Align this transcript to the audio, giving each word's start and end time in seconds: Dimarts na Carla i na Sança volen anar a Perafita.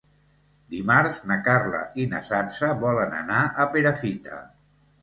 Dimarts 0.75 1.19
na 1.31 1.37
Carla 1.49 1.83
i 2.05 2.09
na 2.15 2.23
Sança 2.31 2.73
volen 2.87 3.15
anar 3.23 3.45
a 3.67 3.71
Perafita. 3.77 4.43